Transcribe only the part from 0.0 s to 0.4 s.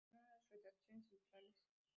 Se eliminaron